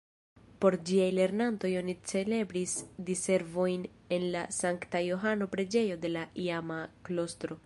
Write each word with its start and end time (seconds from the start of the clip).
Por 0.63 0.75
ĝiaj 0.89 1.09
lernantoj 1.17 1.71
oni 1.81 1.95
celebris 2.13 2.73
Diservojn 3.11 3.87
en 4.17 4.27
la 4.37 4.45
Sankta-Johano-preĝejo 4.61 6.03
de 6.07 6.17
la 6.19 6.29
iama 6.49 6.85
klostro. 7.11 7.59